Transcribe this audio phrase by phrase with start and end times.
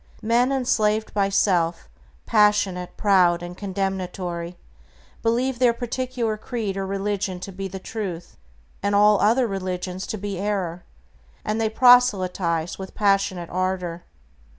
[0.23, 1.87] Men, enslaved by self,
[2.25, 4.57] passionate, proud, and condemnatory,
[5.21, 8.35] believe their particular creed or religion to be the Truth,
[8.81, 10.83] and all other religions to be error;
[11.45, 14.03] and they proselytize with passionate ardor.